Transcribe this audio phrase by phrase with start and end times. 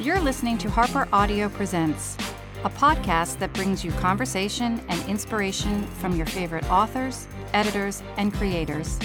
[0.00, 2.16] You're listening to Harper Audio Presents,
[2.62, 8.96] a podcast that brings you conversation and inspiration from your favorite authors, editors, and creators,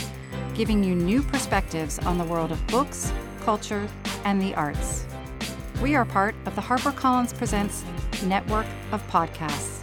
[0.53, 3.11] giving you new perspectives on the world of books,
[3.41, 3.87] culture,
[4.23, 5.07] and the arts.
[5.81, 7.83] We are part of the HarperCollins Presents
[8.23, 9.79] network of podcasts.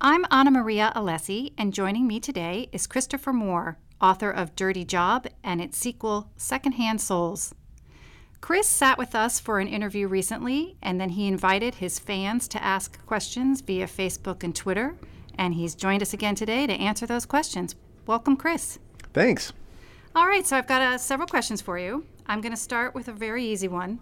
[0.00, 5.26] I'm Anna Maria Alessi, and joining me today is Christopher Moore, author of Dirty Job
[5.44, 7.54] and its sequel, Secondhand Souls.
[8.40, 12.62] Chris sat with us for an interview recently, and then he invited his fans to
[12.62, 14.96] ask questions via Facebook and Twitter,
[15.36, 17.76] and he's joined us again today to answer those questions.
[18.06, 18.78] Welcome, Chris.
[19.12, 19.52] Thanks.
[20.16, 22.04] All right, so I've got uh, several questions for you.
[22.26, 24.00] I'm going to start with a very easy one,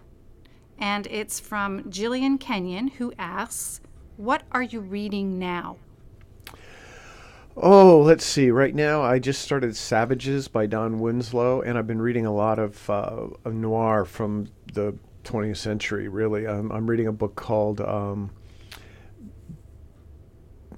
[0.78, 3.80] and it's from Jillian Kenyon, who asks,
[4.16, 5.78] What are you reading now?
[7.60, 8.52] Oh, let's see.
[8.52, 12.60] Right now, I just started Savages by Don Winslow, and I've been reading a lot
[12.60, 16.46] of, uh, of noir from the 20th century, really.
[16.46, 18.30] I'm, I'm reading a book called, um,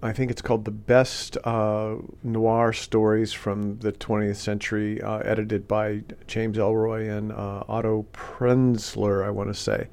[0.02, 5.68] I think it's called The Best uh, Noir Stories from the 20th Century, uh, edited
[5.68, 9.88] by James Ellroy and uh, Otto Penzler, I want to say.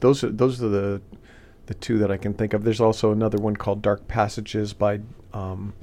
[0.00, 1.02] Those are, those are the,
[1.66, 2.64] the two that I can think of.
[2.64, 5.00] There's also another one called Dark Passages by.
[5.34, 5.74] Um,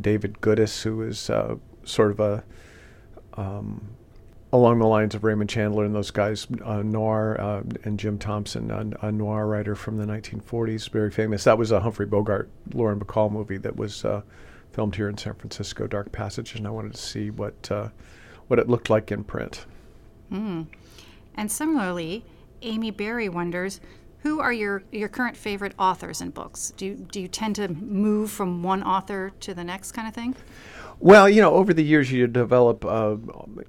[0.00, 2.44] David Goodis, who is uh, sort of a
[3.34, 3.88] um,
[4.52, 8.70] along the lines of Raymond Chandler and those guys, uh, noir, uh, and Jim Thompson,
[8.70, 11.44] a, a, noir writer from the 1940s, very famous.
[11.44, 14.20] That was a Humphrey Bogart, Lauren Bacall movie that was uh,
[14.72, 17.88] filmed here in San Francisco, Dark Passage, and I wanted to see what uh,
[18.48, 19.64] what it looked like in print.
[20.30, 20.66] Mm.
[21.34, 22.24] And similarly,
[22.60, 23.80] Amy Berry wonders
[24.22, 26.72] who are your, your current favorite authors and books?
[26.76, 30.14] Do you, do you tend to move from one author to the next kind of
[30.14, 30.36] thing?
[31.00, 33.16] Well, you know, over the years you develop, uh,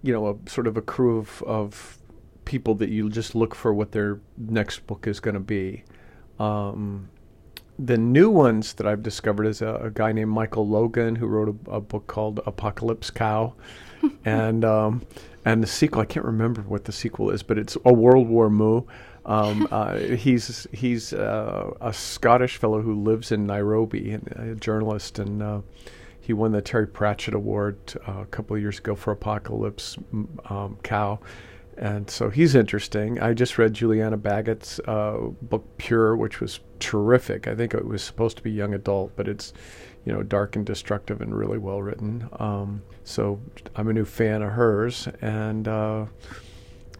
[0.03, 1.97] you know, a sort of a crew of, of
[2.45, 5.83] people that you just look for what their next book is going to be.
[6.39, 7.09] Um,
[7.79, 11.55] the new ones that I've discovered is a, a guy named Michael Logan who wrote
[11.67, 13.55] a, a book called Apocalypse Cow,
[14.25, 15.01] and um,
[15.45, 18.49] and the sequel I can't remember what the sequel is, but it's a World War
[18.49, 18.83] Moo.
[19.25, 25.41] Um, uh, he's he's uh, a Scottish fellow who lives in Nairobi, a journalist, and
[25.41, 25.61] uh,
[26.19, 29.97] he won the Terry Pratchett Award uh, a couple of years ago for Apocalypse
[30.49, 31.19] um, Cow,
[31.77, 33.19] and so he's interesting.
[33.19, 37.47] I just read Julianna Baggott's uh, book Pure, which was terrific.
[37.47, 39.53] I think it was supposed to be young adult, but it's
[40.05, 42.27] you know dark and destructive and really well written.
[42.39, 43.39] Um, so
[43.75, 46.05] I'm a new fan of hers, and uh,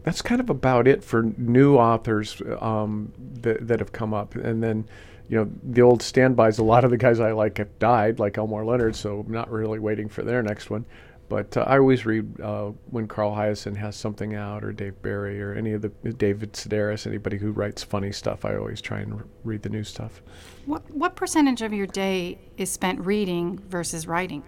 [0.04, 4.36] that's kind of about it for new authors um, that, that have come up.
[4.36, 4.88] And then,
[5.30, 8.38] you know, the old standbys, a lot of the guys I like have died, like
[8.38, 10.86] Elmore Leonard, so I'm not really waiting for their next one.
[11.30, 15.42] But uh, I always read uh, when Carl Hiaasen has something out, or Dave Barry,
[15.42, 18.46] or any of the David Sedaris, anybody who writes funny stuff.
[18.46, 20.22] I always try and read the new stuff.
[20.66, 24.44] What what percentage of your day is spent reading versus writing?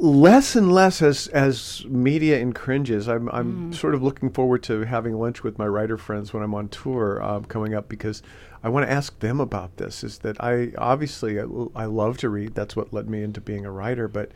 [0.00, 3.08] Less and less as as media encringes.
[3.08, 3.74] I'm I'm mm.
[3.74, 7.22] sort of looking forward to having lunch with my writer friends when I'm on tour
[7.22, 8.22] um, coming up because
[8.62, 10.04] I want to ask them about this.
[10.04, 11.44] Is that I obviously I,
[11.74, 12.54] I, love to read.
[12.54, 14.32] That's what led me into being a writer, but.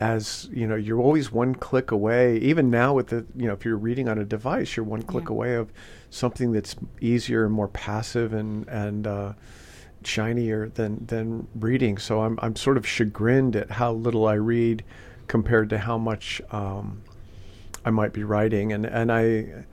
[0.00, 2.36] As you know, you're always one click away.
[2.36, 5.24] Even now, with the you know, if you're reading on a device, you're one click
[5.24, 5.32] yeah.
[5.32, 5.72] away of
[6.08, 9.32] something that's easier and more passive and and uh,
[10.04, 11.98] shinier than than reading.
[11.98, 14.84] So I'm I'm sort of chagrined at how little I read
[15.26, 17.02] compared to how much um,
[17.84, 19.64] I might be writing, and and I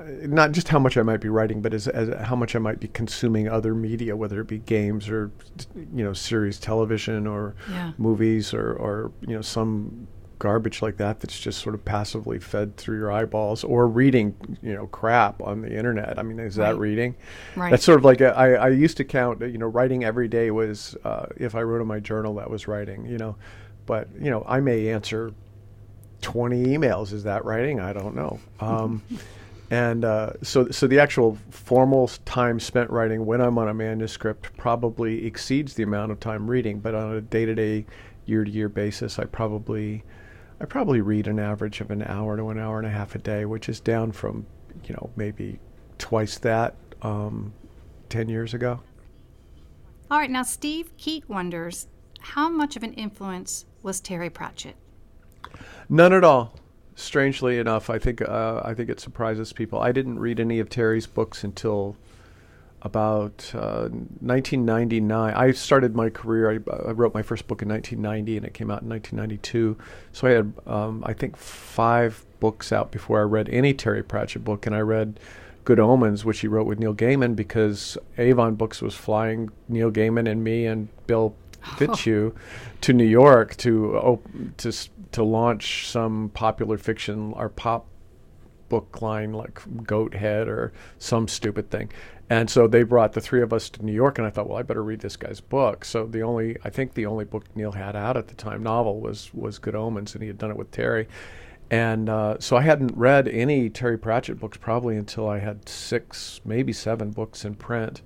[0.00, 2.80] not just how much I might be writing, but as, as how much I might
[2.80, 5.30] be consuming other media, whether it be games or
[5.74, 7.92] you know series television or yeah.
[7.98, 10.06] movies or or you know some
[10.38, 14.74] garbage like that that's just sort of passively fed through your eyeballs or reading you
[14.74, 16.18] know crap on the internet.
[16.18, 16.72] I mean is right.
[16.72, 17.14] that reading?
[17.56, 17.70] Right.
[17.70, 20.50] that's sort of like a, I, I used to count you know writing every day
[20.50, 23.36] was uh, if i wrote in my journal that was writing you know.
[23.86, 25.32] But you know i may answer
[26.20, 27.80] 20 emails is that writing?
[27.80, 28.40] I don't know.
[28.60, 29.02] Um,
[29.70, 34.56] and uh, so so the actual formal time spent writing when i'm on a manuscript
[34.56, 37.84] probably exceeds the amount of time reading but on a day-to-day
[38.24, 40.02] year-to-year basis i probably
[40.60, 43.18] I probably read an average of an hour to an hour and a half a
[43.18, 44.46] day, which is down from,
[44.84, 45.58] you know, maybe
[45.98, 47.52] twice that um,
[48.08, 48.80] 10 years ago.
[50.10, 51.86] All right, now Steve Keat wonders
[52.20, 54.76] how much of an influence was Terry Pratchett?
[55.88, 56.54] None at all.
[56.94, 59.78] Strangely enough, I think uh, I think it surprises people.
[59.80, 61.96] I didn't read any of Terry's books until
[62.88, 63.88] about uh,
[64.20, 65.34] 1999.
[65.34, 66.50] I started my career.
[66.50, 69.76] I, I, wrote my first book in 1990, and it came out in 1992.
[70.12, 74.42] So I had, um, I think, five books out before I read any Terry Pratchett
[74.42, 75.20] book, and I read
[75.64, 80.26] Good Omens, which he wrote with Neil Gaiman, because Avon Books was flying Neil Gaiman
[80.26, 81.34] and me and Bill
[81.76, 82.34] Fitzhugh
[82.80, 84.26] to New York to op-
[84.58, 84.72] to
[85.12, 87.86] to launch some popular fiction or pop
[88.68, 91.90] book line like Goat Head or some stupid thing.
[92.30, 94.58] And so they brought the three of us to New York, and I thought, well,
[94.58, 95.84] I better read this guy's book.
[95.84, 99.00] So the only, I think the only book Neil had out at the time, novel,
[99.00, 101.08] was was Good Omens, and he had done it with Terry.
[101.70, 106.40] And uh, so I hadn't read any Terry Pratchett books probably until I had six,
[106.44, 108.02] maybe seven books in print.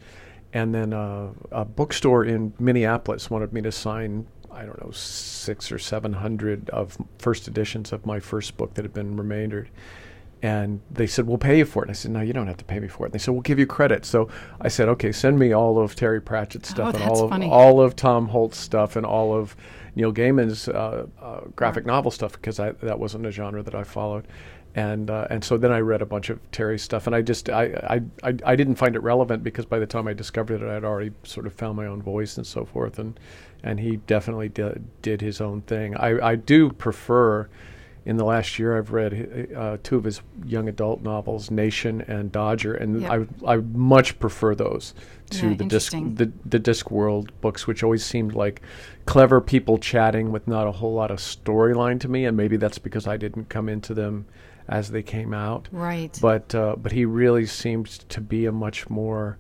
[0.52, 5.72] And then uh, a bookstore in Minneapolis wanted me to sign, I don't know, six
[5.72, 9.70] or seven hundred of first editions of my first book that had been remaindered.
[10.42, 11.86] And they said, We'll pay you for it.
[11.86, 13.06] And I said, No, you don't have to pay me for it.
[13.08, 14.04] And they said, We'll give you credit.
[14.04, 14.28] So
[14.60, 17.42] I said, Okay, send me all of Terry Pratchett's Oh, stuff and that's all of
[17.44, 19.54] all of Tom Holt's stuff and all of
[19.94, 24.26] Neil Gaiman's uh, uh, graphic novel stuff because that wasn't a genre that I followed.
[24.74, 27.50] And uh, and so then I read a bunch of Terry's stuff, and I just
[27.50, 27.64] I,
[28.22, 30.82] I, I, I didn't find it relevant because by the time I discovered it, I'd
[30.82, 33.20] already sort of found my own voice and so forth, and
[33.62, 35.94] and he definitely did, did his own thing.
[35.96, 37.48] I, I do prefer
[38.04, 42.32] in the last year I've read uh, two of his young adult novels, Nation and
[42.32, 43.28] Dodger, and Yep.
[43.44, 44.94] I I much prefer those
[45.30, 48.60] to Yeah, the disc the the Discworld books, which always seemed like
[49.06, 52.78] clever people chatting with not a whole lot of storyline to me, and maybe that's
[52.78, 54.26] because I didn't come into them
[54.68, 55.68] as they came out.
[55.72, 56.16] Right.
[56.20, 59.38] But uh, but he really seemed to be a much more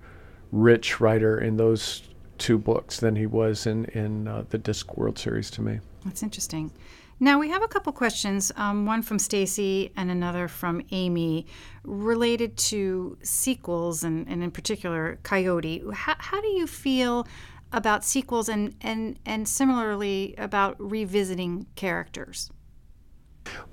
[0.52, 2.02] rich writer in those
[2.38, 5.80] two books than he was in in uh, the Discworld series to me.
[6.04, 6.72] That's interesting.
[7.22, 8.50] Now we have a couple questions.
[8.56, 11.46] Um, one from Stacy and another from Amy,
[11.84, 15.84] related to sequels and, and in particular Coyote.
[15.94, 17.28] How, how do you feel
[17.72, 22.50] about sequels and, and and similarly about revisiting characters?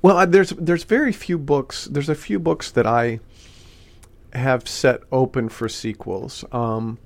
[0.03, 1.85] Well, there's there's very few books.
[1.85, 3.19] There's a few books that I
[4.31, 6.45] have set open for sequels.
[6.51, 6.99] Um,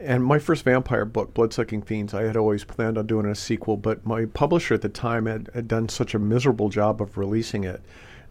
[0.00, 3.76] and my first vampire book, Bloodsucking Fiends, I had always planned on doing a sequel,
[3.76, 7.64] but my publisher at the time had, had done such a miserable job of releasing
[7.64, 7.82] it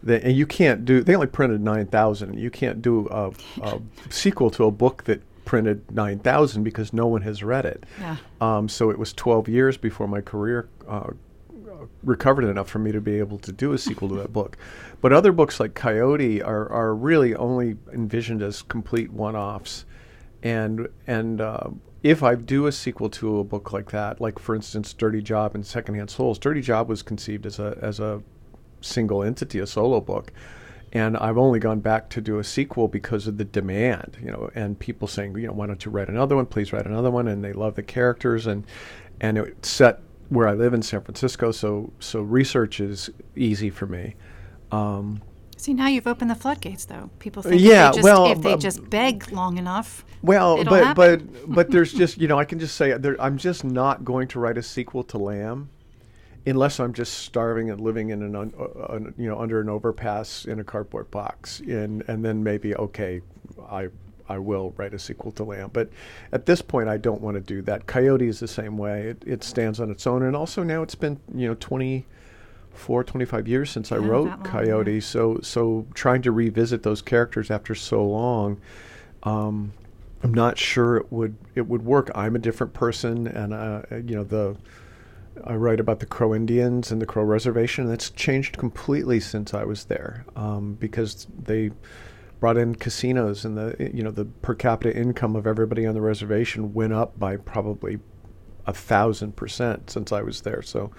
[0.02, 1.02] that and you can't do.
[1.02, 2.38] They only printed nine thousand.
[2.38, 3.32] You can't do a,
[3.62, 3.80] a
[4.10, 7.84] sequel to a book that printed nine thousand because no one has read it.
[8.00, 8.16] Yeah.
[8.40, 11.10] Um, so it was 12 years before my career uh,
[12.02, 14.56] recovered enough for me to be able to do a sequel to that book.
[15.00, 19.84] But other books like Coyote are, are really only envisioned as complete one-offs.
[20.42, 21.70] And and uh,
[22.02, 25.54] if I do a sequel to a book like that, like for instance, Dirty Job
[25.54, 28.22] and Secondhand Souls, Dirty Job was conceived as a as a
[28.80, 30.32] single entity, a solo book.
[30.92, 34.50] And I've only gone back to do a sequel because of the demand, you know,
[34.54, 36.46] and people saying, you know, why don't you write another one?
[36.46, 37.28] Please write another one.
[37.28, 38.66] And they love the characters, and
[39.20, 43.86] and it's set where I live in San Francisco, so so research is easy for
[43.86, 44.14] me.
[44.70, 45.22] Um,
[45.58, 47.10] See, now you've opened the floodgates, though.
[47.18, 50.64] People think Yeah, if they just, well, if they um, just beg long enough, well,
[50.64, 51.30] but happen.
[51.44, 54.28] but but there's just you know I can just say there, I'm just not going
[54.28, 55.70] to write a sequel to Lamb
[56.46, 60.44] unless I'm just starving and living in an, un, uh, you know under an overpass
[60.44, 63.20] in a cardboard box, and and then maybe okay,
[63.68, 63.88] I
[64.28, 65.70] I will write a sequel to Lamb.
[65.72, 65.90] But
[66.32, 67.86] at this point, I don't want to do that.
[67.86, 69.08] Coyote is the same way.
[69.08, 71.54] It, it stands on its own, and also now it's been you know
[72.78, 74.94] 24, 25 years since I Yeah, wrote long, Coyote.
[74.94, 75.00] yeah.
[75.00, 78.60] So so trying to revisit those characters after so long.
[79.24, 79.72] Um,
[80.22, 82.10] I'm not sure it would it would work.
[82.14, 84.56] I'm a different person, and uh, you know the
[85.44, 87.84] I write about the Crow Indians and the Crow Reservation.
[87.84, 91.70] and That's changed completely since I was there um, because they
[92.40, 96.00] brought in casinos, and the you know the per capita income of everybody on the
[96.00, 97.98] reservation went up by probably
[98.66, 100.62] a thousand percent since I was there.
[100.62, 100.90] So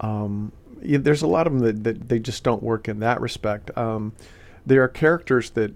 [0.00, 0.52] um,
[0.84, 3.76] yeah, there's a lot of them that, that they just don't work in that respect.
[3.76, 4.12] Um,
[4.66, 5.74] there are characters that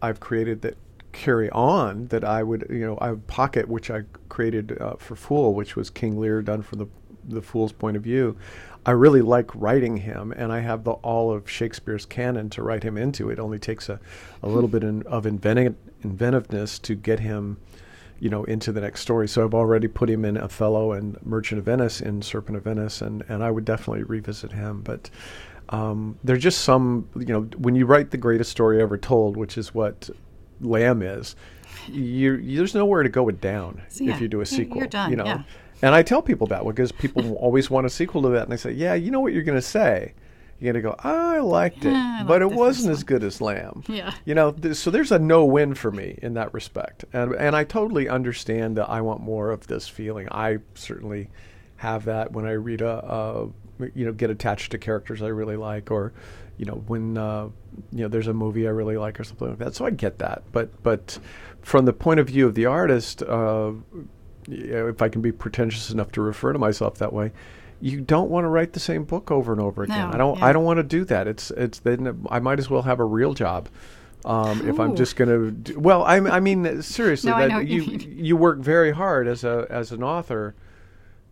[0.00, 0.76] I've created that
[1.12, 5.16] carry on that I would, you know, I would Pocket, which I created uh, for
[5.16, 6.86] Fool, which was King Lear done from the
[7.28, 8.36] the Fool's point of view.
[8.86, 12.82] I really like writing him, and I have the all of Shakespeare's canon to write
[12.82, 13.28] him into.
[13.28, 14.00] It only takes a,
[14.42, 17.58] a little bit in, of inventive, inventiveness to get him,
[18.20, 19.28] you know, into the next story.
[19.28, 23.00] So I've already put him in Othello and Merchant of Venice in Serpent of Venice,
[23.00, 24.82] and, and I would definitely revisit him.
[24.82, 25.10] But
[25.68, 29.56] um, there's just some, you know, when you write the greatest story ever told, which
[29.58, 30.10] is what
[30.60, 31.36] Lamb is,
[31.86, 34.78] you, you there's nowhere to go it down So, yeah, if you do a sequel.
[34.78, 35.42] you're done, You know, yeah.
[35.82, 38.56] and I tell people that because people always want a sequel to that, and I
[38.56, 40.14] say, yeah, you know what you're going to say.
[40.60, 43.22] You're going to go, I liked it, Yeah, I but liked it wasn't as good
[43.22, 43.84] as Lamb.
[43.88, 44.12] Yeah.
[44.24, 47.04] You know, th- so there's a no win for me in that respect.
[47.12, 50.28] And, and I totally understand that I want more of this feeling.
[50.32, 51.30] I certainly
[51.76, 53.48] have that when I read a, a
[53.94, 56.12] you know get attached to characters I really like or
[56.56, 57.44] you know when uh,
[57.92, 59.76] you know there's a movie I really like or something like that.
[59.76, 61.20] So I get that, but but
[61.62, 63.70] from the point of view of the artist, uh,
[64.48, 67.30] if I can be pretentious enough to refer to myself that way,
[67.80, 70.10] you don't want to write the same book over and over again.
[70.10, 70.38] No, I don't.
[70.38, 70.44] yeah.
[70.46, 71.28] I don't want to do that.
[71.28, 73.68] It's it's then I might as well have a real job.
[74.24, 77.98] Um, if I'm just going to, well, I, I mean, seriously, No, that you you
[77.98, 80.56] you work very hard as a as an author,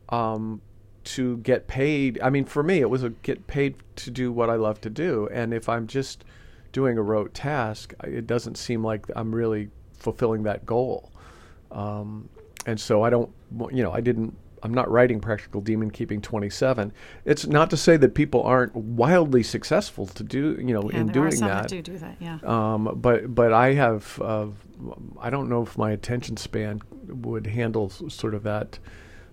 [0.08, 0.62] um,
[1.04, 2.20] to get paid.
[2.22, 4.90] I mean, for me, it was a get paid to do what I love to
[4.90, 6.24] do, and if I'm just
[6.72, 11.10] doing a rote task, it doesn't seem like I'm really fulfilling that goal.
[11.72, 12.28] Um,
[12.66, 13.30] and so I don't,
[13.72, 14.36] you know, I didn't.
[14.66, 16.92] I'm not writing Practical Demon Keeping 27.
[17.24, 21.06] It's not to say that people aren't wildly successful to do, you know, Yeah, in
[21.06, 22.16] doing that do do that.
[22.18, 22.38] Yeah.
[22.42, 24.48] Um, but but I have uh,
[25.20, 28.80] I don't know if my attention span would handle sort of that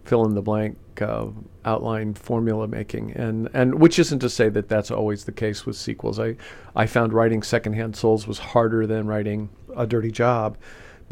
[0.06, 1.28] fill in the blank uh,
[1.66, 5.76] outline formula making and and which isn't to say that that's always the case with
[5.76, 6.20] sequels.
[6.20, 6.36] I
[6.76, 10.60] I found writing Secondhand Souls was harder than writing A Dirty Job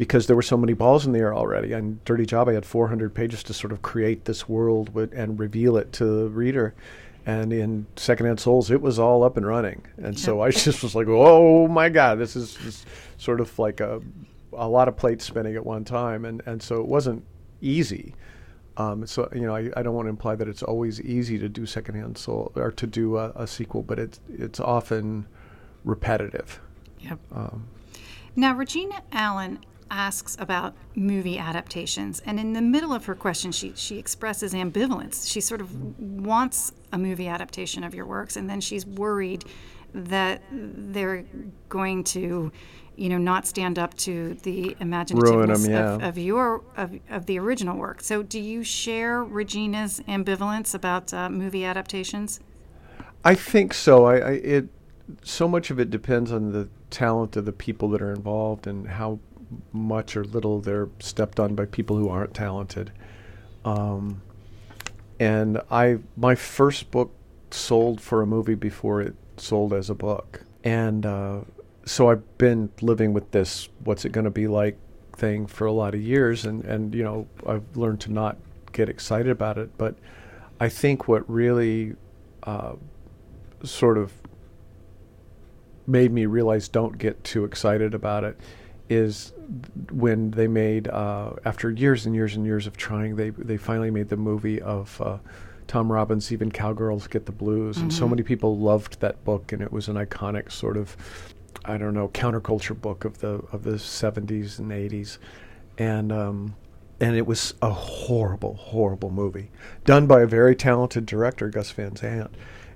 [0.02, 1.72] because there were so many balls in the air already.
[1.72, 5.76] And Dirty Job, I had 400 pages to sort of create this world and reveal
[5.76, 6.74] it to the reader.
[7.24, 9.86] And in Secondhand Souls, it was all up and running.
[9.98, 12.84] And so I just was like, oh my God, this is
[13.16, 14.02] sort of like a,
[14.52, 16.24] a lot of plates spinning at one time.
[16.24, 17.22] And, and so it wasn't
[17.60, 18.16] easy.
[18.76, 21.48] Um, so, you know, I, I don't want to imply that it's always easy to
[21.48, 25.28] do Secondhand Soul or to do a, a sequel, but it's, it's often
[25.84, 26.60] repetitive.
[26.98, 27.20] Yep.
[27.32, 27.68] Um,
[28.34, 29.60] Now, Regina Allen
[29.92, 35.30] asks about movie adaptations, and in the middle of her question, she she expresses ambivalence.
[35.30, 39.44] She sort of wants a movie adaptation of your works, and then she's worried
[39.94, 41.24] that they're
[41.68, 42.50] going to,
[42.96, 45.94] you know, not stand up to the imaginativeness 'em, yeah.
[45.94, 48.00] of, of your of, of the original work.
[48.00, 52.40] So, do you share Regina's ambivalence about uh, movie adaptations?
[53.24, 54.06] I think so.
[54.06, 54.68] I, I it
[55.22, 58.88] so much of it depends on the talent of the people that are involved and
[58.88, 59.18] how
[59.72, 62.92] much or little they're stepped on by people who aren't talented.
[63.64, 64.22] Um,
[65.20, 67.12] and I my first book
[67.50, 71.40] sold for a movie before it sold as a book, and uh,
[71.84, 74.78] so I've been living with this "what's it going to be like"
[75.14, 78.36] thing for a lot of years, and and you know I've learned to not
[78.72, 79.94] get excited about it, but
[80.58, 81.94] I think what really
[82.42, 82.74] uh,
[83.62, 84.12] sort of
[85.86, 88.38] made me realize don't get too excited about it
[88.88, 89.32] is
[89.90, 93.90] when they made uh, after years and years and years of trying they they finally
[93.90, 95.18] made the movie of uh,
[95.66, 97.78] Tom Robbins even cowgirls get the blues.
[97.78, 100.96] And so many people loved that book and it was an iconic sort of
[101.64, 105.18] I don't know counterculture book of the of the 70s and 80s
[105.78, 106.56] and um,
[107.00, 109.50] and it was a horrible horrible movie
[109.84, 112.34] done by a very talented director Gus Van Sant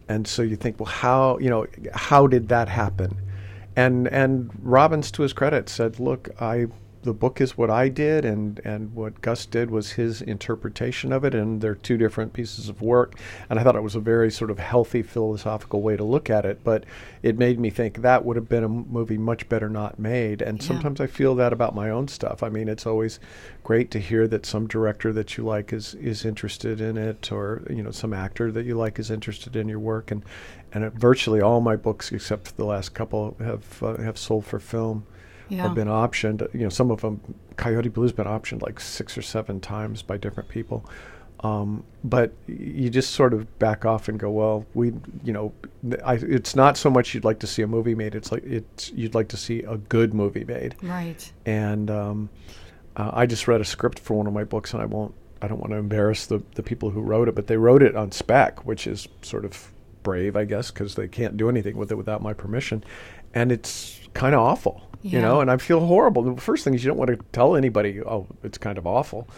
[0.09, 3.17] and so you think well how you know how did that happen
[3.77, 6.67] and and Robbins to his credit said look I
[7.03, 11.25] the book is what I did and and what Gus did was his interpretation of
[11.25, 13.15] it and they're two different pieces of work.
[13.49, 16.45] And I thought it was a very sort of healthy philosophical way to look at
[16.45, 16.83] it but
[17.23, 20.43] it made me think that would have been a movie much better not made.
[20.43, 20.67] And Yeah.
[20.67, 22.43] sometimes I feel that about my own stuff.
[22.43, 23.21] I mean it's always
[23.63, 27.63] great to hear that some director that you like is is interested in it or
[27.71, 30.25] you know some actor that you like is interested in your work and
[30.77, 34.45] and it, virtually all my books except for the last couple have uh, have sold
[34.45, 35.07] for film
[35.49, 35.67] Yeah.
[35.67, 36.47] or been optioned.
[36.53, 37.21] You know, some of them,
[37.57, 40.85] Coyote Blue's been optioned like six or seven times by different people.
[41.41, 44.93] Um, but you just sort of back off and go, well, we,
[45.23, 45.53] you know,
[46.05, 48.15] I, it's not so much you'd like to see a movie made.
[48.15, 50.75] It's like it's you'd like to see a good movie made.
[50.83, 51.31] Right.
[51.47, 52.31] And um,
[52.97, 55.15] uh, I just read a script for one of my books, and I won't.
[55.43, 57.95] I don't want to embarrass the the people who wrote it, but they wrote it
[57.97, 59.73] on spec, which is sort of
[60.07, 62.85] brave, I guess, because they can't do anything with it without my permission,
[63.35, 65.41] and it's kind of awful, you know.
[65.41, 66.23] And I feel horrible.
[66.23, 69.29] The first thing is you don't want to tell anybody, oh, it's kind of awful,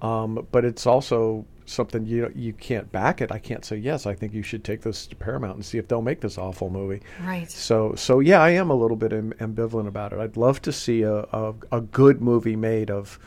[0.00, 3.32] um, but it's also something you you can't back it.
[3.32, 4.06] I can't say yes.
[4.06, 6.70] I think you should take this to Paramount and see if they'll make this awful
[6.70, 7.02] movie.
[7.24, 7.50] Right.
[7.50, 10.20] So so yeah, I am a little bit am- ambivalent about it.
[10.20, 13.18] I'd love to see a, a, a good movie made of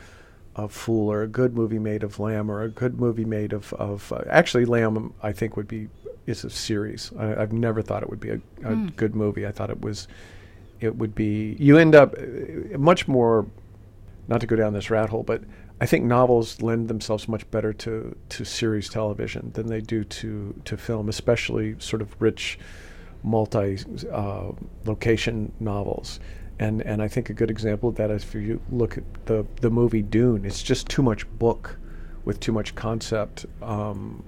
[0.54, 3.74] of Fool or a good movie made of Lamb or a good movie made of
[3.74, 5.12] of uh, actually Lamb.
[5.22, 5.88] I think would be
[6.26, 7.12] is a series.
[7.18, 9.46] I, I've never thought it would be a, a good movie.
[9.46, 10.08] I thought it was
[10.80, 13.46] it would be you end up uh, much more
[14.28, 15.42] not to go down this rat hole, but
[15.80, 20.54] I think novels lend themselves much better to, to series television than they do to,
[20.64, 22.58] to film, especially sort of rich,
[23.22, 23.78] multi
[24.10, 24.52] uh,
[24.84, 26.18] location novels.
[26.58, 29.44] And and I think a good example of that is if you look at the
[29.60, 31.76] the movie Dune, it's just too much book
[32.24, 34.24] with too much concept um,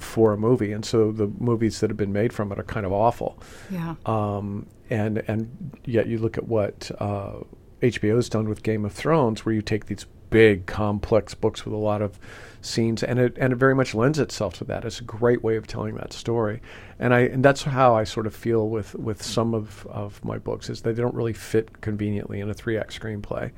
[0.00, 2.84] for a movie, and so the movies that have been made from it are kind
[2.84, 3.38] of awful.
[3.70, 3.94] Yeah.
[4.06, 7.40] Um, and and yet you look at what uh,
[7.82, 11.78] HBO's done with Game of Thrones, where you take these big, complex books with a
[11.78, 12.18] lot of
[12.62, 14.84] scenes, and it and it very much lends itself to that.
[14.84, 16.60] It's a great way of telling that story,
[16.98, 20.38] and I and that's how I sort of feel with with some of of my
[20.38, 23.50] books is that they don't really fit conveniently in a three act screenplay.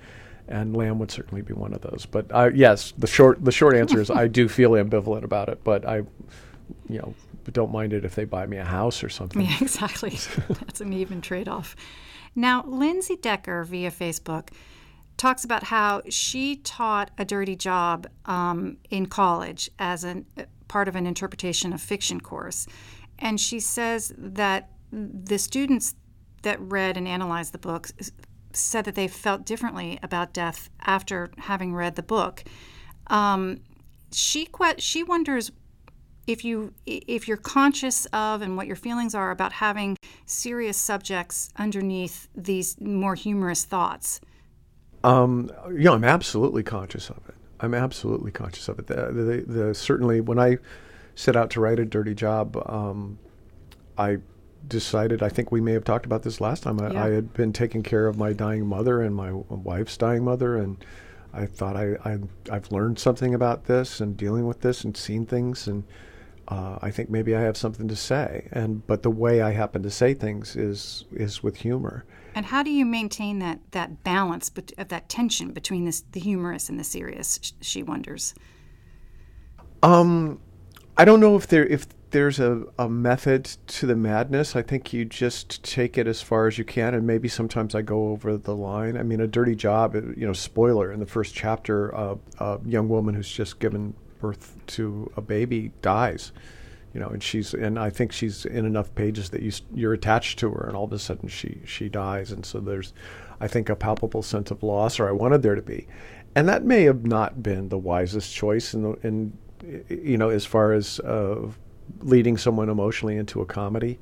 [0.48, 2.06] And Lamb would certainly be one of those.
[2.10, 5.62] But uh, yes, the short the short answer is I do feel ambivalent about it,
[5.64, 5.98] but I,
[6.88, 7.14] you know,
[7.50, 9.42] don't mind it if they buy me a house or something.
[9.42, 10.10] Yeah, exactly.
[10.48, 11.76] That's an even trade off.
[12.34, 14.50] Now, Lindsay Decker via Facebook
[15.16, 20.88] talks about how she taught a dirty job um, in college as a uh, part
[20.88, 22.66] of an interpretation of fiction course.
[23.18, 25.94] And she says that the students
[26.42, 27.88] that read and analyzed the book
[28.56, 32.44] said that they felt differently about death after having read the book.
[33.08, 33.60] Um,
[34.12, 35.50] she que- she wonders
[36.26, 41.50] if you if you're conscious of and what your feelings are about having serious subjects
[41.56, 44.20] underneath these more humorous thoughts.
[45.04, 47.34] Um, yeah, I'm absolutely conscious of it.
[47.60, 48.86] I'm absolutely conscious of it.
[48.86, 50.58] The, the, the, certainly, when I
[51.14, 53.18] set out to write a dirty job, um,
[53.98, 54.18] I
[54.68, 55.22] decided.
[55.22, 56.80] I think we may have talked about this last time.
[56.80, 57.04] I, Yeah.
[57.04, 60.84] I had been taking care of my dying mother and my wife's dying mother, and
[61.32, 62.18] I thought I, I
[62.50, 65.84] I've learned something about this and dealing with this and seen things, and
[66.48, 68.48] uh, I think maybe I have something to say.
[68.52, 72.04] And but the way I happen to say things is is with humor.
[72.34, 76.20] And how do you maintain that that balance bet- of that tension between this, the
[76.20, 77.38] humorous and the serious?
[77.42, 78.34] sh- She wonders.
[79.82, 80.40] Um,
[80.96, 84.54] I don't know if there if there's a, a method to the madness.
[84.54, 87.82] I think you just take it as far as you can, and maybe sometimes I
[87.82, 88.96] go over the line.
[88.96, 89.96] I mean, a dirty job.
[89.96, 93.94] uh, You know, spoiler in the first chapter, uh, a young woman who's just given
[94.20, 96.32] birth to a baby dies.
[96.94, 100.38] You know, and she's and I think she's in enough pages that you you're attached
[100.40, 102.92] to her, and all of a sudden she she dies, and so there's,
[103.40, 105.88] I think, a palpable sense of loss, or I wanted there to be,
[106.34, 109.32] and that may have not been the wisest choice in the in
[109.88, 111.48] you know as far as uh,
[112.00, 113.98] leading someone emotionally into a comedy.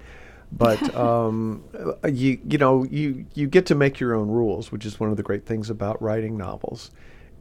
[0.53, 1.65] But um,
[2.09, 5.17] you you know you you get to make your own rules which is one of
[5.17, 6.91] the great things about writing novels.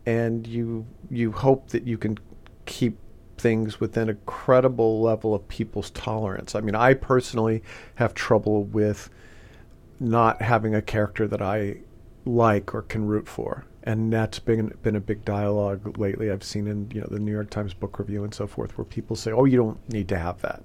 [0.06, 2.18] And you you hope that you can
[2.66, 2.98] keep
[3.38, 6.56] things within a credible level of people's tolerance.
[6.56, 7.64] I mean i personally
[7.96, 9.10] have trouble with
[10.00, 11.78] not having a character that I
[12.26, 13.66] like or can root for.
[13.90, 16.30] And that's been been a big dialogue lately.
[16.30, 18.86] I've seen in you know the New York Times book review and so forth, where
[18.86, 20.62] people say, "Oh, you don't need to have that.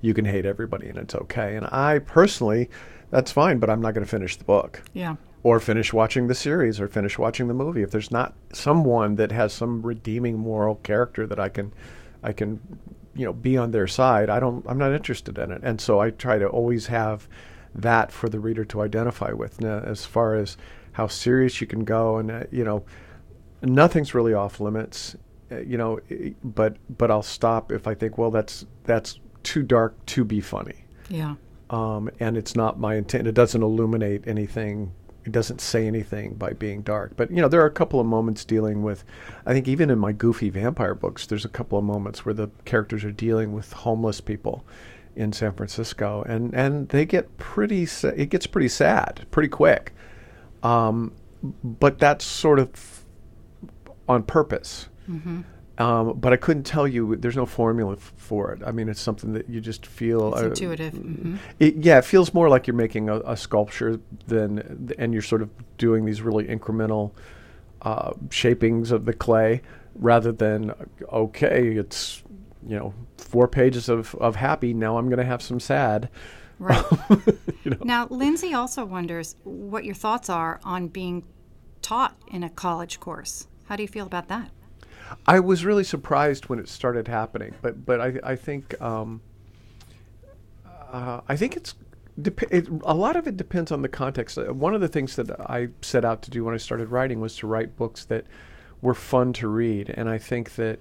[0.00, 2.68] You can hate everybody, and it's okay." And I personally,
[3.10, 5.14] that's fine, but I'm not going to finish the book Yeah.
[5.44, 9.30] or finish watching the series or finish watching the movie if there's not someone that
[9.30, 11.72] has some redeeming moral character that I can
[12.24, 12.58] I can
[13.14, 16.00] you know be on their side I don't I'm not interested in it and so
[16.00, 17.28] I try to always have
[17.74, 20.56] that for the reader to identify with now as far as
[20.94, 22.84] how serious you can go and uh, you know
[23.62, 25.16] nothing's really off limits
[25.52, 25.98] uh, you know
[26.42, 30.84] but but I'll stop if I think well that's that's too dark to be funny
[31.08, 31.34] Yeah.
[31.70, 33.26] um, and it's not my intent.
[33.26, 34.92] It doesn't illuminate anything.
[35.26, 37.14] It doesn't say anything by being dark.
[37.16, 39.04] But you know, there are a couple of moments dealing with.
[39.46, 42.48] I think even in my goofy vampire books, there's a couple of moments where the
[42.66, 44.64] characters are dealing with homeless people
[45.16, 47.84] in San Francisco, and and they get pretty.
[47.86, 49.94] sa- It gets pretty sad pretty quick.
[50.64, 51.12] Um,
[51.62, 53.04] but that's sort of
[54.08, 54.88] on purpose.
[55.76, 57.16] Um, but I couldn't tell you.
[57.16, 58.62] There's no formula f- for it.
[58.64, 60.32] I mean, it's something that you just feel.
[60.32, 60.94] It's uh, intuitive.
[60.94, 65.20] hmm it, yeah, it feels more like you're making a, a sculpture than, and you're
[65.22, 67.10] sort of doing these really incremental
[67.82, 69.62] uh, shapings of the clay,
[69.96, 70.72] rather than
[71.12, 72.22] okay, it's
[72.66, 74.72] you know four pages of, of happy.
[74.72, 76.08] Now I'm going to have some sad.
[76.64, 76.84] Right.
[77.64, 77.78] You know?
[77.82, 81.24] Now, Lindsay also wonders what your thoughts are on being
[81.80, 83.48] taught in a college course.
[83.64, 84.50] How do you feel about that?
[85.26, 89.22] I was really surprised when it started happening, but but I I think um,
[90.92, 91.74] uh, I think it's
[92.20, 94.36] dep- it, a lot of it depends on the context.
[94.36, 97.20] Uh, One of the things that I set out to do when I started writing
[97.20, 98.26] was to write books that
[98.82, 100.80] were fun to read, and I think that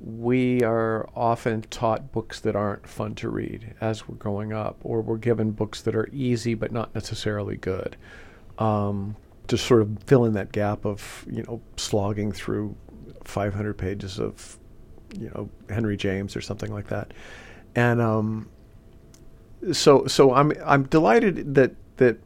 [0.00, 5.02] we are often taught books that aren't fun to read as we're growing up, or
[5.02, 7.96] we're given books that are easy but not necessarily good.
[8.58, 9.16] Um,
[9.48, 12.76] to sort of fill in that gap of you know slogging through
[13.24, 14.58] 500 pages of
[15.18, 17.12] you know Henry James or something like that,
[17.74, 18.48] and um,
[19.72, 22.18] so so I'm I'm delighted that that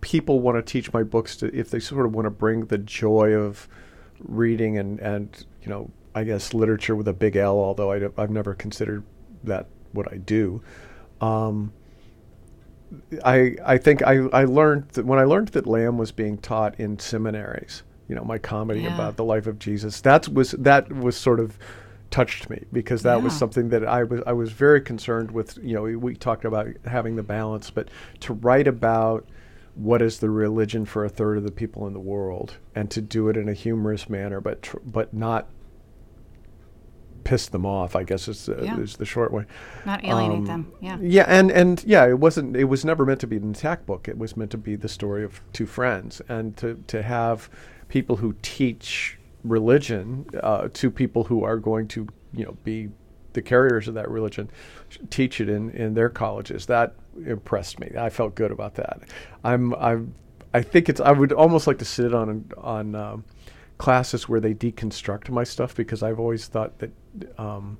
[0.00, 2.78] people want to teach my books to if they sort of want to bring the
[2.78, 3.68] joy of
[4.20, 8.30] reading and and you know I guess, literature with a big L, although I have
[8.30, 9.04] never considered
[9.44, 10.62] that what I do.
[11.20, 11.72] Um,
[13.24, 16.78] I I think I, I learned that when I learned that Lamb was being taught
[16.78, 18.94] in seminaries, you know, my comedy yeah.
[18.94, 21.58] about the life of Jesus, that was that was sort of
[22.10, 23.24] touched me because that yeah.
[23.24, 25.58] was something that I was I was very concerned with.
[25.62, 27.88] You know, we, we talked about having the balance, but
[28.20, 29.26] to write about
[29.74, 33.00] what is the religion for a third of the people in the world, and to
[33.00, 35.48] do it in a humorous manner, but tr- but not
[37.24, 37.96] piss them off.
[37.96, 38.78] I guess is, uh, yeah.
[38.78, 39.44] is the short way.
[39.84, 40.72] Not alienate um, them.
[40.80, 40.98] Yeah.
[41.00, 42.56] Yeah, and and yeah, it wasn't.
[42.56, 44.08] It was never meant to be an attack book.
[44.08, 47.50] It was meant to be the story of two friends, and to to have
[47.88, 52.88] people who teach religion uh, to people who are going to you know be
[53.34, 54.50] the carriers of that religion
[55.10, 56.66] teach it in in their colleges.
[56.66, 56.94] That
[57.26, 57.90] impressed me.
[57.98, 59.02] I felt good about that.
[59.42, 60.14] I'm I'm
[60.52, 63.24] I think it's I would almost like to sit on on um,
[63.78, 66.90] classes where they deconstruct my stuff because I've always thought that
[67.38, 67.78] um,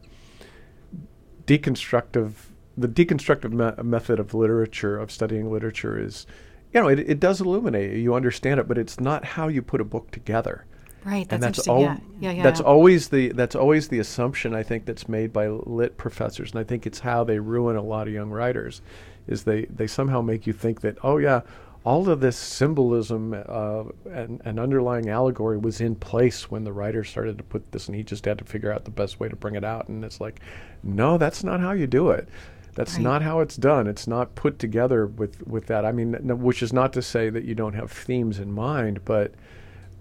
[1.47, 2.33] deconstructive
[2.77, 6.27] the deconstructive me- method of literature of studying literature is
[6.73, 9.63] you know it, it does illuminate you you understand it but it's not how you
[9.63, 10.65] put a book together
[11.05, 11.99] right that's and that's al- yeah.
[12.19, 15.97] Yeah, yeah, that's always the that's always the assumption i think that's made by lit
[15.99, 18.81] professors and i think it's how they ruin a lot of young writers
[19.27, 21.43] is they they somehow make you think that oh yeah
[21.85, 27.05] all of this symbolism uh, and, and, underlying allegory was in place when the writer
[27.05, 29.37] started to put this, and he just had to figure out the best way to
[29.37, 29.89] bring it out.
[29.89, 30.41] And it's like,
[30.83, 32.29] no, that's not how you do it.
[32.75, 33.03] That's right.
[33.03, 33.87] not how it's done.
[33.87, 35.85] It's not put together with, with that.
[35.85, 39.05] I mean, no, which is not to say that you don't have themes in mind,
[39.05, 39.35] but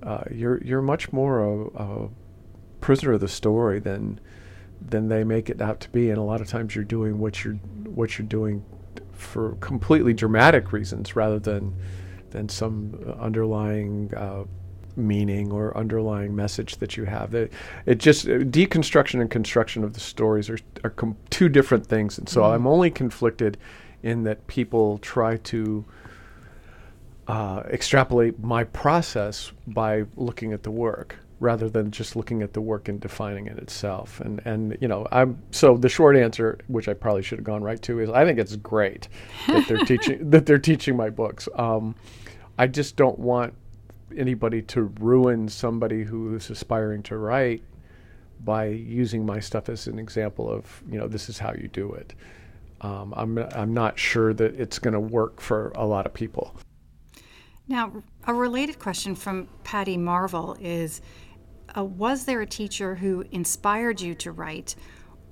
[0.02, 2.10] uh, you're you're much more a, a
[2.82, 4.20] prisoner of the story than
[4.82, 6.10] than they make it out to be.
[6.10, 8.64] And a lot of times, you're doing what you're what you're doing
[9.24, 11.76] for completely dramatic reasons rather than
[12.32, 14.44] than some underlying uh,
[14.96, 17.34] meaning or underlying message that you have.
[17.34, 17.52] It,
[17.86, 22.18] it just uh, deconstruction and construction of the stories are are com- two different things,
[22.18, 22.54] and so mm-hmm.
[22.54, 23.58] I'm only conflicted
[24.02, 25.86] in that people try to.
[27.26, 32.62] Uh, extrapolate my process by looking at the work rather than just looking at the
[32.62, 34.22] work and defining it itself.
[34.22, 37.62] And and you know, I'm so the short answer, which I probably should have gone
[37.62, 39.10] right to, is I think it's great
[39.48, 41.50] that they're teaching that they're teaching my books.
[41.56, 41.96] Um,
[42.58, 43.54] I just don't want
[44.16, 47.62] anybody to ruin somebody who's aspiring to write
[48.46, 51.92] by using my stuff as an example of you know this is how you do
[51.92, 52.14] it.
[52.80, 56.56] Um, I'm I'm not sure that it's going to work for a lot of people.
[57.68, 57.94] Now,
[58.28, 61.02] a related question from Patty Marvel is
[61.78, 64.76] uh, was there a teacher who inspired you to write?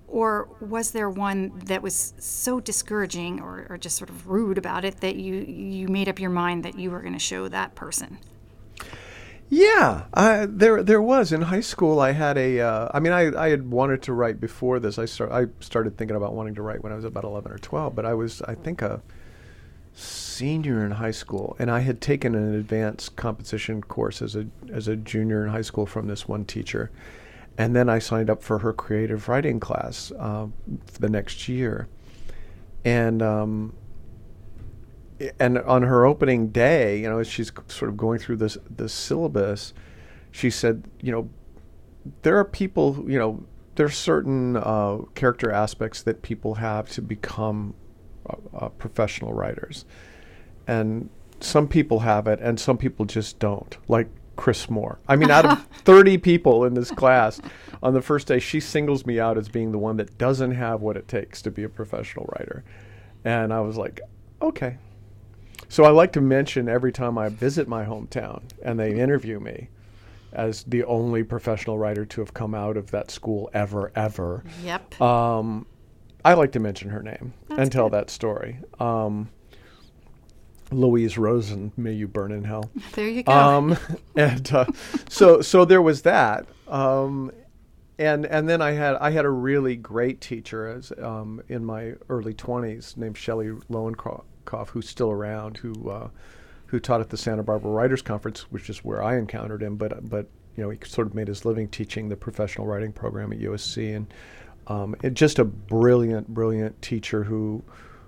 [0.07, 4.83] Or was there one that was so discouraging or, or just sort of rude about
[4.83, 7.75] it that you, you made up your mind that you were going to show that
[7.75, 8.17] person?
[9.53, 10.05] Yeah,
[10.47, 11.99] there there was in high school.
[11.99, 12.61] I had a.
[12.61, 14.97] Uh, I mean, I, I had wanted to write before this.
[14.97, 17.57] I start I started thinking about wanting to write when I was about eleven or
[17.57, 17.93] twelve.
[17.93, 19.01] But I was I think a
[19.93, 24.87] senior in high school, and I had taken an advanced composition course as a as
[24.87, 26.91] a junior in high school from this one teacher,
[27.57, 30.47] and then I signed up for her creative writing class uh,
[30.99, 31.87] the next year,
[32.85, 33.73] and um,
[35.39, 38.89] and on her opening day, you know, as she's sort of going through this the
[38.89, 39.73] syllabus,
[40.31, 41.29] she said, you know,
[42.21, 43.43] there are people, you know,
[43.75, 47.73] there are certain uh, character aspects that people have to become
[48.27, 49.85] uh, professional writers,
[50.67, 53.77] and some people have it, and some people just don't.
[53.87, 54.99] Like Chris Moore.
[55.07, 57.41] I mean, out of 30 people in this class,
[57.83, 60.81] on the first day, she singles me out as being the one that doesn't have
[60.81, 62.63] what it takes to be a professional writer,
[63.23, 64.01] and I was like,
[64.41, 64.77] okay.
[65.69, 69.69] So I like to mention every time I visit my hometown and they interview me
[70.33, 74.43] as the only professional writer to have come out of that school ever, ever.
[74.63, 74.99] Yep.
[75.01, 75.65] Um,
[76.23, 77.97] I like to mention her name That's and tell good.
[77.99, 78.59] that story.
[78.79, 79.29] Um,
[80.71, 82.69] Louise Rosen, may you burn in hell.
[82.93, 83.31] There you go.
[83.31, 83.77] Um,
[84.15, 84.65] and uh,
[85.09, 86.45] so, so there was that.
[86.67, 87.31] Um,
[87.99, 91.93] and and then I had I had a really great teacher as um, in my
[92.09, 96.09] early twenties named Shelley Lowenkopf, who's still around, who uh,
[96.65, 99.75] who taught at the Santa Barbara Writers Conference, which is where I encountered him.
[99.75, 103.31] But but you know he sort of made his living teaching the professional writing program
[103.33, 104.11] at USC, and
[104.71, 107.63] um, just a brilliant, brilliant teacher who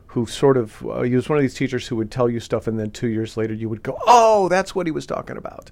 [0.08, 2.67] who sort of uh, he was one of these teachers who would tell you stuff
[2.67, 5.71] and then two years later you would go oh that's what he was talking about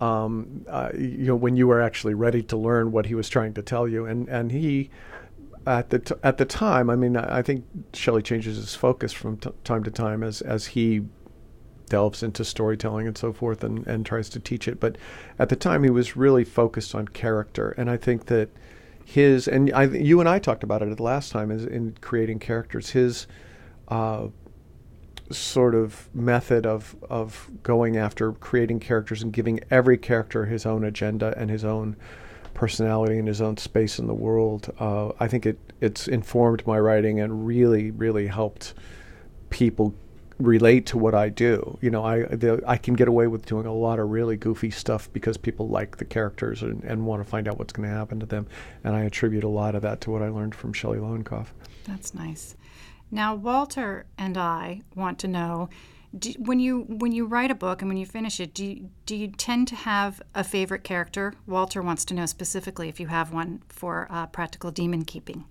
[0.00, 3.54] um, uh, you know when you were actually ready to learn what he was trying
[3.54, 4.90] to tell you and and he
[5.64, 7.64] at the t- at the time I mean I think
[7.94, 11.04] Shelley changes his focus from t- time to time as as he
[11.88, 14.78] delves into storytelling and so forth and, and tries to teach it.
[14.78, 14.98] But
[15.38, 17.70] at the time, he was really focused on character.
[17.78, 18.50] And I think that
[19.08, 22.40] his, and I, you and I talked about it the last time, is in creating
[22.40, 22.90] characters.
[22.90, 23.26] His
[23.88, 24.26] uh,
[25.30, 30.84] sort of method of, of going after creating characters and giving every character his own
[30.84, 31.96] agenda and his own
[32.52, 34.70] personality and his own space in the world.
[34.78, 38.74] Uh, I think it it's informed my writing and really really helped
[39.48, 39.94] people
[40.38, 41.78] relate to what I do.
[41.80, 44.70] You know, I the, I can get away with doing a lot of really goofy
[44.70, 47.94] stuff because people like the characters and, and want to find out what's going to
[47.94, 48.46] happen to them.
[48.84, 51.46] And I attribute a lot of that to what I learned from Shelley Lowenkopf.
[51.84, 52.56] That's nice.
[53.10, 55.70] Now, Walter and I want to know.
[56.18, 58.90] Do, when you when you write a book and when you finish it, do you,
[59.04, 61.34] do you tend to have a favorite character?
[61.46, 65.44] Walter wants to know specifically if you have one for uh, practical demon keeping.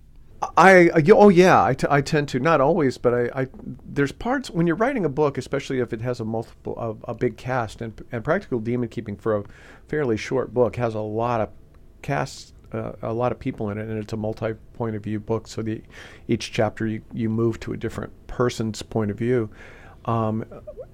[0.56, 3.46] I oh yeah, I, t- I tend to not always, but I, I
[3.84, 7.14] there's parts when you're writing a book, especially if it has a multiple a, a
[7.14, 9.44] big cast and and Practical Demon Keeping for a
[9.88, 11.50] fairly short book has a lot of
[12.02, 15.18] casts uh, a lot of people in it, and it's a multi point of view
[15.18, 15.48] book.
[15.48, 15.82] So the
[16.28, 19.50] each chapter you you move to a different person's point of view.
[20.04, 20.44] Um,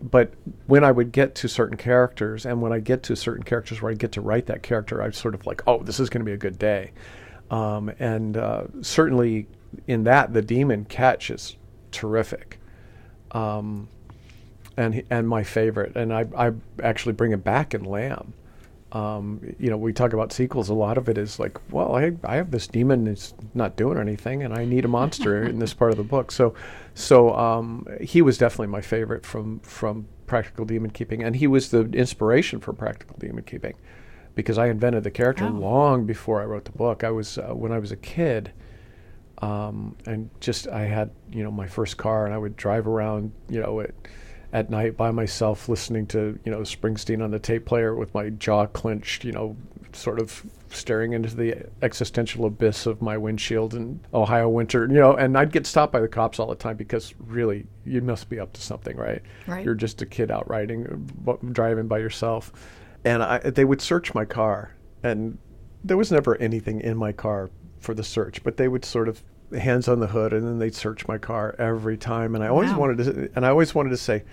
[0.00, 0.32] but
[0.66, 3.92] when I would get to certain characters, and when I get to certain characters where
[3.92, 6.24] I get to write that character, I'm sort of like, oh, this is going to
[6.24, 6.92] be a good day.
[7.50, 9.46] Um, and uh, certainly
[9.86, 11.56] in that, the demon Catch is
[11.90, 12.58] terrific.
[13.32, 13.88] Um,
[14.76, 16.52] and and my favorite, and I, I
[16.82, 18.34] actually bring it back in Lamb.
[18.92, 20.68] Um, you know, we talk about sequels.
[20.68, 23.98] A lot of it is like, well, I, I have this demon that's not doing
[23.98, 26.30] anything, and I need a monster in this part of the book.
[26.32, 26.54] So,
[26.94, 31.70] so um, he was definitely my favorite from from Practical Demon Keeping, and he was
[31.70, 33.74] the inspiration for Practical Demon Keeping
[34.34, 35.50] because I invented the character oh.
[35.50, 37.04] long before I wrote the book.
[37.04, 38.52] I was uh, when I was a kid,
[39.38, 43.32] um, and just I had you know my first car, and I would drive around
[43.48, 43.94] you know at
[44.52, 48.30] at night by myself, listening to you know Springsteen on the tape player with my
[48.30, 49.56] jaw clenched, you know,
[49.92, 55.14] sort of staring into the existential abyss of my windshield in Ohio winter, you know,
[55.14, 58.40] and I'd get stopped by the cops all the time because really you must be
[58.40, 59.22] up to something, right?
[59.46, 59.64] Right.
[59.64, 61.08] You're just a kid out riding,
[61.52, 62.52] driving by yourself
[63.04, 65.38] and I, they would search my car, and
[65.82, 69.22] there was never anything in my car for the search, but they would sort of
[69.56, 72.70] hands on the hood, and then they'd search my car every time, and I always
[72.70, 72.80] wow.
[72.80, 74.24] wanted to, and I always wanted to say,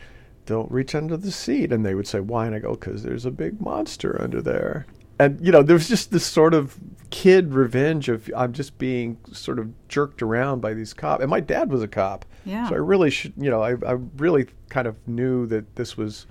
[0.46, 3.26] "Don't reach under the seat," and they would say, "Why?" And I go, "Because there's
[3.26, 4.86] a big monster under there."
[5.20, 6.80] And you know, there was just this sort of
[7.12, 11.42] kid revenge of I'm just being sort of jerked around by these cops, and my
[11.42, 12.68] dad was a cop, yeah.
[12.70, 16.26] So I really should, you know, I, I really kind of knew that this was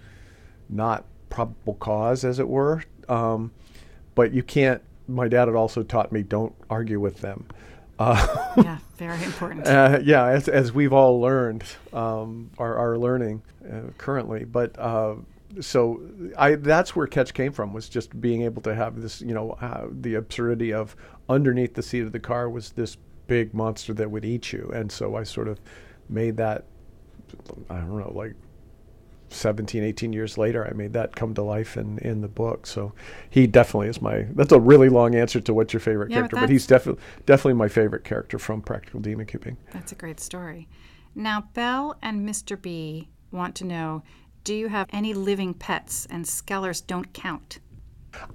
[0.69, 2.83] not probable cause, as it were.
[3.09, 3.53] Um,
[4.15, 4.83] but you can't.
[5.09, 7.47] My dad had also taught me don't argue with them.
[7.99, 9.67] Uh, yeah, very important.
[9.67, 14.45] Uh, yeah, as, as we've all learned, um, are, are learning uh, currently.
[14.45, 15.17] But uh,
[15.61, 16.01] so
[16.39, 19.53] I that's where Catch came from was just being able to have this, you know,
[19.61, 20.97] uh, the absurdity of
[21.29, 24.91] underneath the seat of the car was this big monster that would eat you, and
[24.91, 25.61] so I sort of
[26.09, 26.65] made that.
[27.69, 28.35] I don't know, like
[29.33, 32.67] 17, 18 years later, I made that come to life in, in the book.
[32.67, 32.93] So
[33.29, 34.27] he definitely is my.
[34.35, 37.03] That's a really long answer to what's your favorite yeah, character, but, but he's definitely
[37.27, 39.57] definitely my favorite character from Practical Demon Keeping.
[39.73, 40.69] That's a great story.
[41.15, 42.61] Now, Belle and Mr.
[42.61, 44.03] B want to know:
[44.45, 46.07] Do you have any living pets?
[46.11, 47.61] And Skellers don't count.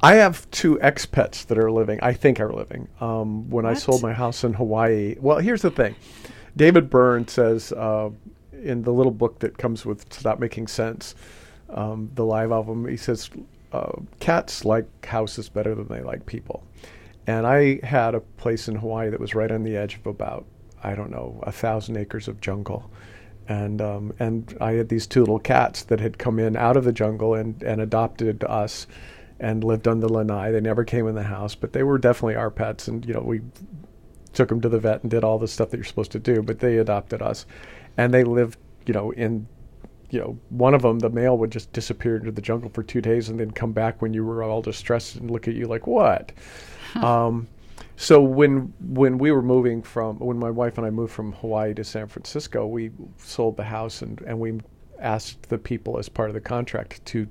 [0.02, 2.00] I have two ex pets that are living.
[2.02, 2.88] I think are living.
[3.02, 3.72] Um, when what?
[3.72, 5.96] I sold my house in Hawaii, well, here's the thing.
[6.56, 8.10] David Byrne says uh,
[8.64, 11.16] in the little book that comes with Stop Making Sense,
[11.70, 13.30] um, the live album, he says
[13.72, 16.64] uh, cats like houses better than they like people.
[17.28, 20.46] And I had a place in Hawaii that was right on the edge of about,
[20.84, 22.90] I don't know, a thousand acres of jungle.
[23.48, 26.84] And um, and I had these two little cats that had come in out of
[26.84, 28.88] the jungle and, and adopted us
[29.40, 30.52] and lived on the lanai.
[30.52, 32.88] They never came in the house, but they were definitely our pets.
[32.88, 33.42] And, you know, we
[34.34, 36.42] took them to the vet and did all the stuff that you're supposed to do,
[36.42, 37.46] but they adopted us
[37.98, 39.48] and they lived, you know, in
[40.12, 43.02] you know, one of them, the male would just disappear into the jungle for two
[43.02, 45.88] days and then come back when you were all distressed and look at you like,
[45.88, 46.32] what?
[46.96, 47.48] um,
[47.98, 51.74] so when when we were moving from when my wife and I moved from Hawaii
[51.74, 54.60] to San Francisco, we sold the house and and we
[55.00, 57.28] asked the people as part of the contract to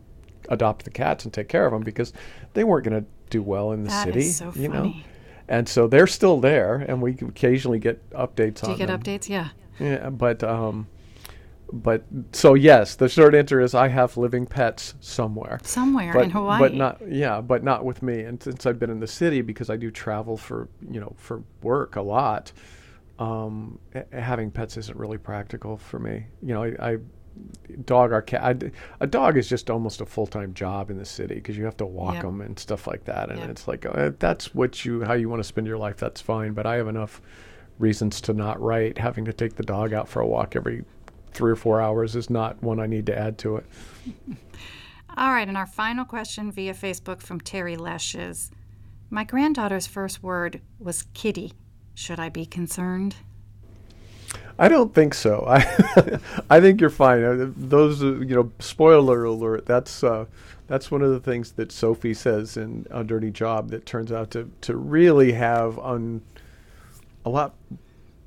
[0.50, 2.12] adopt the cats and take care of them because
[2.55, 4.88] they weren't going to do well in the that city, so you funny.
[4.88, 4.94] know.
[5.48, 8.72] And so they're still there, and we occasionally get updates do on.
[8.72, 9.03] you get them.
[9.03, 9.29] updates?
[9.29, 9.48] Yeah.
[9.78, 10.87] Yeah, but um,
[11.72, 15.58] but so yes, the short answer is I have living pets somewhere.
[15.62, 16.58] Somewhere but, in Hawaii.
[16.58, 18.20] but not yeah, but not with me.
[18.20, 21.42] And since I've been in the city, because I do travel for you know for
[21.62, 22.52] work a lot,
[23.18, 23.78] um,
[24.12, 26.26] having pets isn't really practical for me.
[26.42, 26.96] You know, I, I
[27.84, 28.42] dog or cat.
[28.42, 31.64] I, a dog is just almost a full time job in the city because you
[31.64, 32.22] have to walk Yep.
[32.22, 33.30] them and stuff like that.
[33.30, 33.48] And Yep.
[33.50, 35.96] it's like uh, that's what you how you want to spend your life.
[35.96, 36.52] That's fine.
[36.52, 37.20] But I have enough
[37.78, 38.98] reasons to not write.
[38.98, 40.84] Having to take the dog out for a walk every
[41.32, 43.66] three or four hours is not one I need to add to it.
[45.16, 48.50] All right, and our final question via Facebook from Terry Lesh is
[49.10, 51.52] My granddaughter's first word was kitty.
[51.94, 53.14] Should I be concerned?
[54.58, 55.44] I don't think so.
[55.48, 56.18] I
[56.50, 57.22] I think you're fine.
[57.22, 59.66] Uh, Those uh, you know, spoiler alert.
[59.66, 60.26] That's uh,
[60.66, 64.30] that's one of the things that Sophie says in A Dirty Job that turns out
[64.32, 66.22] to to really have un,
[67.24, 67.54] a lot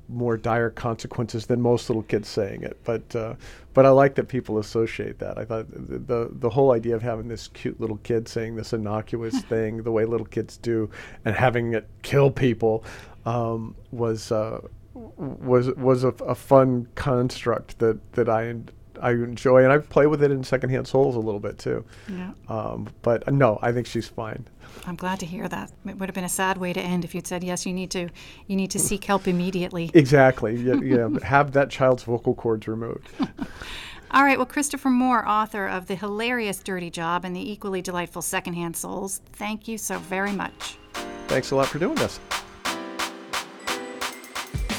[0.08, 2.78] more dire consequences than most little kids saying it.
[2.84, 3.34] But uh,
[3.74, 5.38] but I like that people associate that.
[5.38, 8.72] I thought the, the the whole idea of having this cute little kid saying this
[8.72, 10.90] innocuous thing the way little kids do
[11.24, 12.84] and having it kill people
[13.26, 14.32] um, was.
[14.32, 14.60] Uh,
[14.94, 18.52] was was a, a fun construct that that I
[19.00, 21.84] I enjoy and I play with it in Secondhand Souls a little bit too.
[22.08, 22.32] Yeah.
[22.48, 24.46] Um, but uh, no, I think she's fine.
[24.86, 25.72] I'm glad to hear that.
[25.86, 27.90] It would have been a sad way to end if you'd said, yes, you need
[27.92, 28.08] to
[28.46, 29.90] you need to seek help immediately.
[29.94, 30.56] Exactly.
[30.56, 31.08] Yeah, yeah.
[31.22, 33.08] have that child's vocal cords removed.
[34.10, 38.22] All right, well, Christopher Moore, author of the hilarious Dirty Job and the equally delightful
[38.22, 40.78] Secondhand Souls, thank you so very much.
[41.26, 42.18] Thanks a lot for doing this.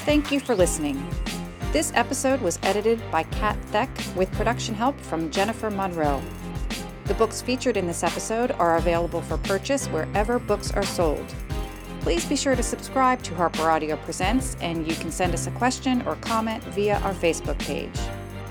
[0.06, 1.08] Thank you for listening.
[1.72, 6.20] This episode was edited by Kat Theck with production help from Jennifer Monroe.
[7.06, 11.24] The books featured in this episode are available for purchase wherever books are sold.
[12.02, 15.52] Please be sure to subscribe to Harper Audio Presents, and you can send us a
[15.52, 18.00] question or comment via our Facebook page.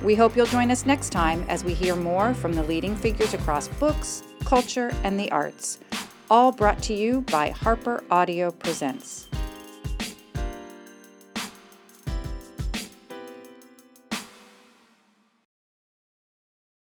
[0.00, 3.34] We hope you'll join us next time as we hear more from the leading figures
[3.34, 5.80] across books, culture, and the arts,
[6.30, 9.28] all brought to you by Harper Audio Presents.